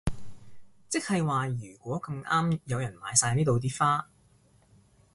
[0.89, 4.07] 即係話如果咁啱有人買晒呢度啲花